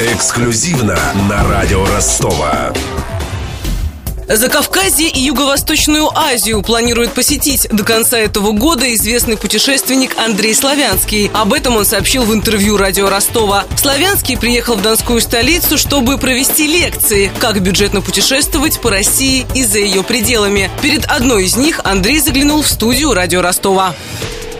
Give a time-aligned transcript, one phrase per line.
[0.00, 0.98] Эксклюзивно
[1.28, 2.72] на радио Ростова.
[4.26, 11.30] Закавказье и Юго-Восточную Азию планирует посетить до конца этого года известный путешественник Андрей Славянский.
[11.34, 13.66] Об этом он сообщил в интервью радио Ростова.
[13.76, 19.80] Славянский приехал в Донскую столицу, чтобы провести лекции, как бюджетно путешествовать по России и за
[19.80, 20.70] ее пределами.
[20.80, 23.94] Перед одной из них Андрей заглянул в студию радио Ростова.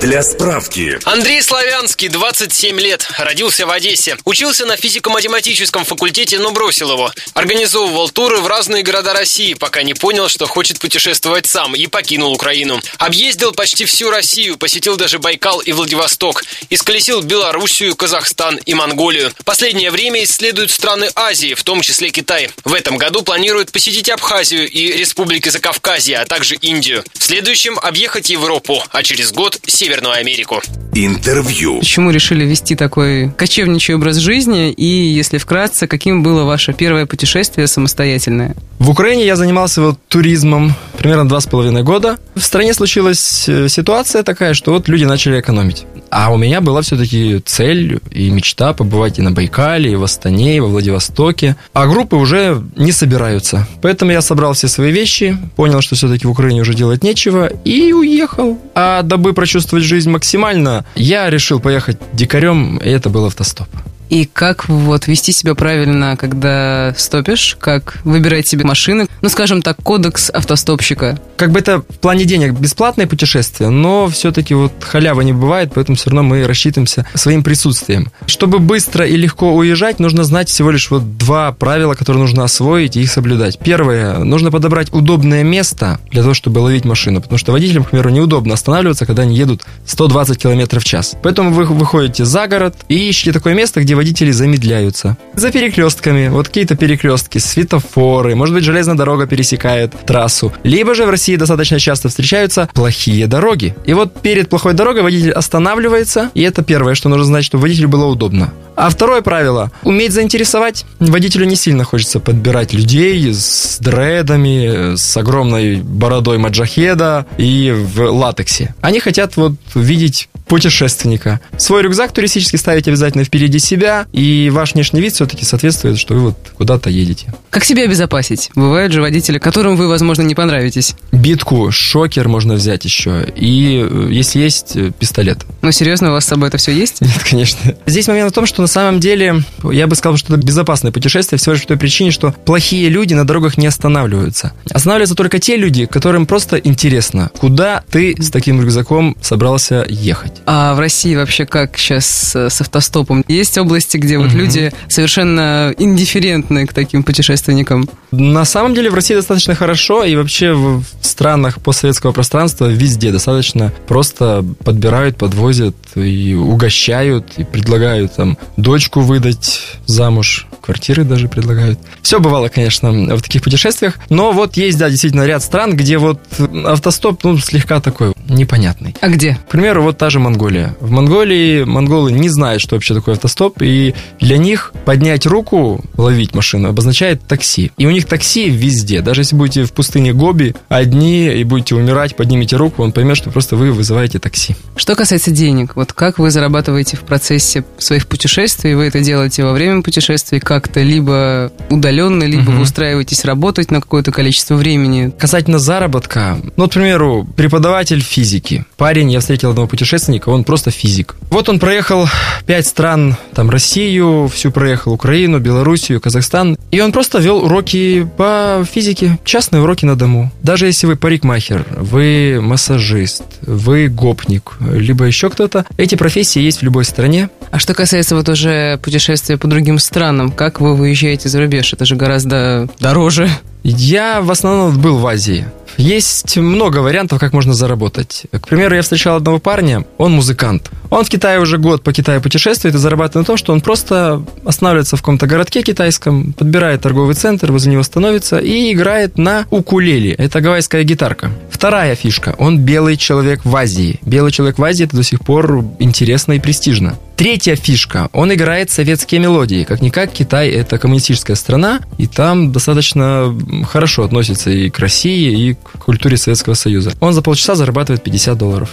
[0.00, 0.98] Для справки.
[1.04, 4.16] Андрей Славянский, 27 лет, родился в Одессе.
[4.24, 7.12] Учился на физико-математическом факультете, но бросил его.
[7.34, 12.32] Организовывал туры в разные города России, пока не понял, что хочет путешествовать сам и покинул
[12.32, 12.80] Украину.
[12.96, 16.44] Объездил почти всю Россию, посетил даже Байкал и Владивосток.
[16.70, 19.34] Исколесил Белоруссию, Казахстан и Монголию.
[19.44, 22.48] Последнее время исследует страны Азии, в том числе Китай.
[22.64, 27.04] В этом году планирует посетить Абхазию и Республики Закавказье, а также Индию.
[27.18, 30.62] В следующем объехать Европу, а через год– Север Северную Америку.
[30.92, 31.78] Интервью.
[31.78, 34.72] Почему решили вести такой кочевничий образ жизни?
[34.72, 38.56] И, если вкратце, каким было ваше первое путешествие самостоятельное?
[38.78, 42.18] В Украине я занимался вот туризмом примерно два с половиной года.
[42.34, 45.86] В стране случилась э, ситуация такая, что вот люди начали экономить.
[46.10, 50.56] А у меня была все-таки цель и мечта побывать и на Байкале, и в Астане,
[50.56, 51.56] и во Владивостоке.
[51.72, 53.68] А группы уже не собираются.
[53.80, 57.92] Поэтому я собрал все свои вещи, понял, что все-таки в Украине уже делать нечего, и
[57.92, 58.58] уехал.
[58.74, 63.68] А дабы прочувствовать жизнь максимально, я решил поехать дикарем, и это был автостоп.
[64.10, 69.76] И как вот вести себя правильно, когда стопишь, как выбирать себе машины, ну, скажем так,
[69.82, 71.18] кодекс автостопщика.
[71.36, 75.96] Как бы это в плане денег бесплатное путешествие, но все-таки вот халява не бывает, поэтому
[75.96, 78.08] все равно мы рассчитываемся своим присутствием.
[78.26, 82.96] Чтобы быстро и легко уезжать, нужно знать всего лишь вот два правила, которые нужно освоить
[82.96, 83.60] и их соблюдать.
[83.60, 88.10] Первое, нужно подобрать удобное место для того, чтобы ловить машину, потому что водителям, к примеру,
[88.10, 91.14] неудобно останавливаться, когда они едут 120 км в час.
[91.22, 95.18] Поэтому вы выходите за город и ищете такое место, где водители замедляются.
[95.34, 100.54] За перекрестками, вот какие-то перекрестки, светофоры, может быть, железная дорога пересекает трассу.
[100.62, 103.76] Либо же в России достаточно часто встречаются плохие дороги.
[103.84, 107.90] И вот перед плохой дорогой водитель останавливается, и это первое, что нужно знать, чтобы водителю
[107.90, 108.54] было удобно.
[108.74, 110.86] А второе правило– уметь заинтересовать.
[110.98, 118.74] Водителю не сильно хочется подбирать людей с дредами, с огромной бородой маджахеда и в латексе.
[118.80, 121.40] Они хотят вот видеть путешественника.
[121.58, 126.20] Свой рюкзак туристический ставить обязательно впереди себя, и ваш внешний вид все-таки соответствует, что вы
[126.20, 127.32] вот куда-то едете.
[127.50, 128.50] Как себя обезопасить?
[128.54, 130.94] Бывают же водители, которым вы, возможно, не понравитесь.
[131.10, 135.44] Битку, шокер можно взять еще, и э, если есть, э, пистолет.
[135.60, 137.00] Ну, серьезно, у вас с собой это все есть?
[137.00, 137.74] Нет, конечно.
[137.86, 141.40] Здесь момент в том, что на самом деле, я бы сказал, что это безопасное путешествие,
[141.40, 144.52] всего лишь по той причине, что плохие люди на дорогах не останавливаются.
[144.70, 150.34] Останавливаются только те люди, которым просто интересно, куда ты с таким рюкзаком собрался ехать.
[150.46, 153.24] А в России вообще как сейчас с автостопом?
[153.26, 154.36] Есть области, где вот угу.
[154.36, 157.02] люди совершенно индифферентны к таким
[157.40, 157.88] путешественникам?
[158.10, 163.72] На самом деле в России достаточно хорошо, и вообще в странах постсоветского пространства везде достаточно
[163.86, 171.78] просто подбирают, подвозят и угощают, и предлагают там дочку выдать замуж, квартиры даже предлагают.
[172.10, 176.18] Все бывало, конечно, в таких путешествиях, но вот есть, да, действительно ряд стран, где вот
[176.64, 178.96] автостоп, ну, слегка такой непонятный.
[179.00, 179.38] А где?
[179.46, 180.74] К примеру, вот та же Монголия.
[180.80, 186.34] В Монголии монголы не знают, что вообще такое автостоп, и для них поднять руку, ловить
[186.34, 187.70] машину, обозначает такси.
[187.78, 189.02] И у них такси везде.
[189.02, 193.30] Даже если будете в пустыне Гоби одни и будете умирать, поднимите руку, он поймет, что
[193.30, 194.56] просто вы вызываете такси.
[194.74, 198.74] Что касается денег, вот как вы зарабатываете в процессе своих путешествий?
[198.74, 202.52] Вы это делаете во время путешествий как-то, либо удаленно, либо угу.
[202.52, 205.12] вы устраиваетесь работать на какое-то количество времени?
[205.18, 208.64] Касательно заработка, ну, к примеру, преподаватель физики.
[208.76, 211.16] Парень, я встретил одного путешественника, он просто физик.
[211.30, 212.08] Вот он проехал
[212.44, 218.64] пять стран, там, Россию, всю проехал, Украину, Белоруссию, Казахстан, и он просто вел уроки по
[218.70, 220.32] физике, частные уроки на дому.
[220.42, 226.62] Даже если вы парикмахер, вы массажист, вы гопник, либо еще кто-то, эти профессии есть в
[226.64, 227.30] любой стране.
[227.52, 231.72] А что касается вот уже путешествия по другим странам, как вы выезжаете за рубеж?
[231.72, 233.30] Это же гораздо дороже.
[233.62, 235.46] Я в основном был в Азии.
[235.80, 238.26] Есть много вариантов, как можно заработать.
[238.30, 240.70] К примеру, я встречал одного парня, он музыкант.
[240.90, 244.22] Он в Китае уже год по Китаю путешествует и зарабатывает на том, что он просто
[244.44, 250.12] останавливается в каком-то городке китайском, подбирает торговый центр, возле него становится и играет на укулеле.
[250.12, 251.30] Это гавайская гитарка.
[251.50, 252.34] Вторая фишка.
[252.36, 254.00] Он белый человек в Азии.
[254.02, 256.98] Белый человек в Азии это до сих пор интересно и престижно.
[257.20, 258.08] Третья фишка.
[258.14, 259.64] Он играет советские мелодии.
[259.64, 263.38] Как-никак Китай это коммунистическая страна, и там достаточно
[263.68, 266.94] хорошо относится и к России, и к культуре Советского Союза.
[266.98, 268.70] Он за полчаса зарабатывает 50 долларов.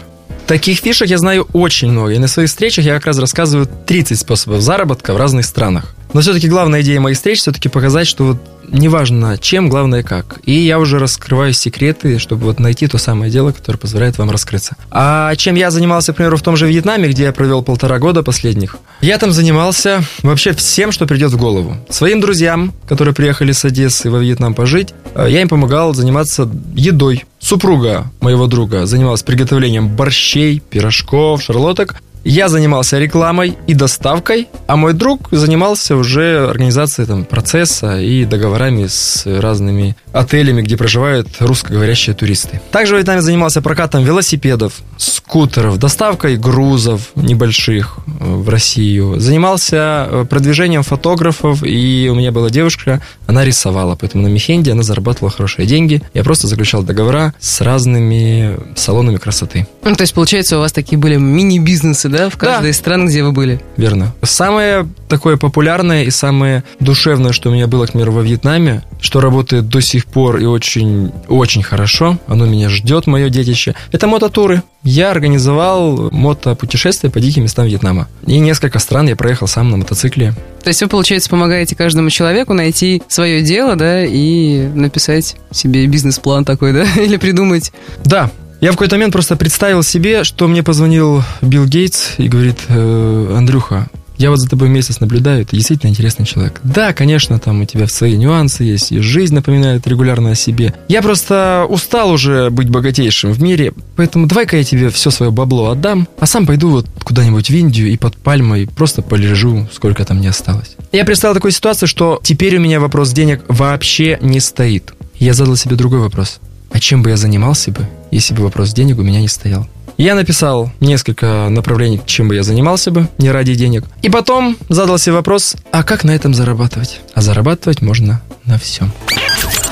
[0.47, 2.11] Таких фишек я знаю очень много.
[2.11, 5.96] И на своих встречах я как раз рассказываю 30 способов заработка в разных странах.
[6.13, 8.38] Но все-таки главная идея моих встреч все-таки показать, что вот
[8.69, 10.39] неважно чем, главное как.
[10.44, 14.75] И я уже раскрываю секреты, чтобы вот найти то самое дело, которое позволяет вам раскрыться.
[14.92, 18.24] А чем я занимался, к примеру, в том же Вьетнаме, где я провел полтора года
[18.24, 21.77] последних, я там занимался вообще всем, что придет в голову.
[21.89, 27.25] Своим друзьям, которые приехали с Одессы во Вьетнам пожить, э, я им помогал заниматься едой.
[27.39, 34.93] Супруга моего друга занималась приготовлением борщей, пирожков, шарлоток, я занимался рекламой и доставкой, а мой
[34.93, 42.61] друг занимался уже организацией там, процесса и договорами с разными отелями, где проживают русскоговорящие туристы.
[42.71, 49.19] Также в Вьетнаме занимался прокатом велосипедов, скутеров, доставкой грузов небольших э, в Россию.
[49.19, 54.83] Занимался э, продвижением фотографов, и у меня была девушка, она рисовала, поэтому на Мехенде она
[54.83, 56.01] зарабатывала хорошие деньги.
[56.13, 59.67] Я просто заключал договора с разными салонами красоты.
[59.83, 62.18] Ну, то есть, получается, у вас такие были мини-бизнесы, да?
[62.18, 62.69] да, в каждой да.
[62.69, 63.62] из стран, где вы были?
[63.77, 64.13] Верно.
[64.21, 69.21] Самое такое популярное и самое душевное, что у меня было, к примеру, во Вьетнаме, что
[69.21, 74.63] работает до сих пор и очень, очень хорошо, оно меня ждет, мое детище, это мототуры.
[74.83, 78.07] Я организовал мотопутешествия по диким местам Вьетнама.
[78.25, 80.33] И несколько стран я проехал сам на мотоцикле.
[80.63, 86.45] То есть вы, получается, помогаете каждому человеку найти свое дело, да, и написать себе бизнес-план
[86.45, 87.71] такой, да, или придумать?
[88.06, 92.57] Да, я в какой-то момент просто представил себе, что мне позвонил Билл Гейтс и говорит,
[92.69, 93.88] э, Андрюха,
[94.18, 96.59] я вот за тобой месяц наблюдаю, ты действительно интересный человек.
[96.63, 100.74] Да, конечно, там у тебя свои нюансы есть, и жизнь напоминает регулярно о себе.
[100.88, 105.69] Я просто устал уже быть богатейшим в мире, поэтому давай-ка я тебе все свое бабло
[105.69, 110.19] отдам, а сам пойду вот куда-нибудь в Индию и под пальмой просто полежу, сколько там
[110.19, 110.75] не осталось.
[110.92, 114.94] Я представил такую ситуацию, что теперь у меня вопрос денег вообще не стоит.
[115.19, 116.39] Я задал себе другой вопрос.
[116.77, 119.65] А чем бы я занимался бы, если бы вопрос денег у меня не стоял?
[119.97, 123.83] Я написал несколько направлений, чем бы я занимался бы, не ради денег.
[124.03, 127.00] И потом задал себе вопрос, а как на этом зарабатывать?
[127.15, 128.91] А зарабатывать можно на всем.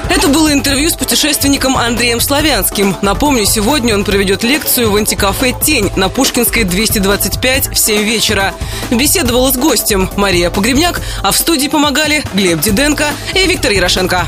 [0.10, 2.96] Это было интервью с путешественником Андреем Славянским.
[3.04, 8.56] Напомню, сегодня он проведет лекцию в антикафе «Тень» на Пушкинской 225 в 7 вечера.
[8.90, 13.06] Беседовала с гостем Мария Погребняк, а в студии помогали Глеб Диденко
[13.36, 14.28] и Виктор Ярошенко.